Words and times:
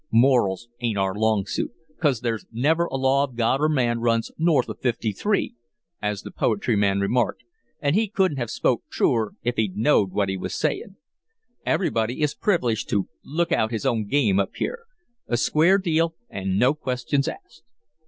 Morals 0.11 0.67
ain't 0.79 0.97
our 0.97 1.13
long 1.13 1.45
suit, 1.45 1.71
'cause 1.99 2.21
'there's 2.21 2.47
never 2.51 2.85
a 2.85 2.95
law 2.95 3.23
of 3.23 3.35
God 3.35 3.61
or 3.61 3.69
man 3.69 3.99
runs 3.99 4.31
north 4.35 4.67
of 4.67 4.79
Fifty 4.81 5.11
three,' 5.11 5.53
as 6.01 6.23
the 6.23 6.31
poetry 6.31 6.75
man 6.75 6.99
remarked, 6.99 7.43
an' 7.81 7.93
he 7.93 8.07
couldn't 8.07 8.37
have 8.39 8.49
spoke 8.49 8.81
truer 8.89 9.33
if 9.43 9.57
he'd 9.57 9.77
knowed 9.77 10.09
what 10.11 10.27
he 10.27 10.37
was 10.37 10.55
sayin'. 10.55 10.95
Everybody 11.67 12.21
is 12.23 12.33
privileged 12.33 12.89
to 12.89 13.09
'look 13.23 13.51
out' 13.51 13.69
his 13.69 13.85
own 13.85 14.05
game 14.07 14.39
up 14.39 14.55
here. 14.55 14.85
A 15.27 15.37
square 15.37 15.77
deal 15.77 16.15
an' 16.31 16.57
no 16.57 16.73
questions 16.73 17.27
asked." 17.27 17.61